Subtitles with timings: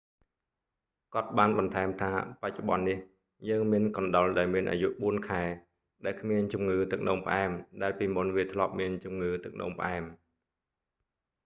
[1.13, 2.11] "គាត់​បាន​បន្ថែម​ថា
[2.41, 2.97] បច្ចុប្បន្ន​នេះ
[3.49, 5.43] យើង​មាន​កណ្ដុរ​ដែល​មាន​អាយុ 4 ខែ
[6.05, 10.03] ដែល​គ្មាន​ជំងឺ​ទឹក​នោ​ម​ផ្អែម ដែល​ពីមុន​វា​ធ្លាប់​មាន​ជំងឺ​ទឹកនោមផ្អែម។